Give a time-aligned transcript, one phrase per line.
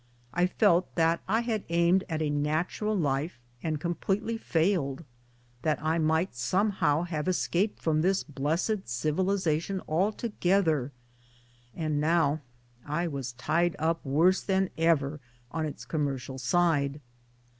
[0.33, 5.03] I felt that I had aimed at a natural life and completely failed
[5.61, 10.91] that I might somehow have escaped from this blessed civilization altogether
[11.75, 12.41] and now
[12.83, 15.19] I was tied up worse than ever,
[15.51, 16.99] on its commercial side.